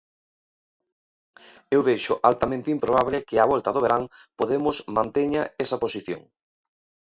[1.75, 4.03] Eu vexo altamente improbable que á volta do verán
[4.39, 6.21] Podemos manteña esa posición.